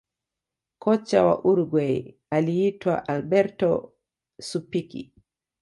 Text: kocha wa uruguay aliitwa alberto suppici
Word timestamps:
kocha 0.79 1.25
wa 1.25 1.45
uruguay 1.45 2.15
aliitwa 2.29 3.07
alberto 3.07 3.93
suppici 4.41 5.13